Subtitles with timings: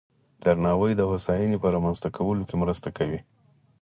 [0.43, 3.19] درناوی د هوساینې په رامنځته کولو کې مرسته کوي.